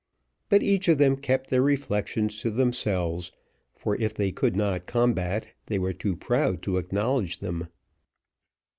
But 0.49 0.63
each 0.63 0.87
of 0.87 0.97
them 0.97 1.15
kept 1.15 1.51
their 1.51 1.61
reflections 1.61 2.41
to 2.41 2.49
themselves, 2.49 3.31
for, 3.75 3.95
if 3.97 4.15
they 4.15 4.31
could 4.31 4.55
not 4.55 4.87
combat, 4.87 5.53
they 5.67 5.77
were 5.77 5.93
too 5.93 6.15
proud 6.15 6.63
to 6.63 6.79
acknowledge 6.79 7.37
them. 7.37 7.67